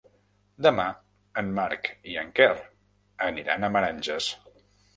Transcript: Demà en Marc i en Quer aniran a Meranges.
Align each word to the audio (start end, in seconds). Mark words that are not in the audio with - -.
Demà 0.65 0.85
en 1.41 1.51
Marc 1.59 1.91
i 2.13 2.17
en 2.23 2.33
Quer 2.41 2.49
aniran 3.29 3.63
a 3.63 3.73
Meranges. 3.79 4.35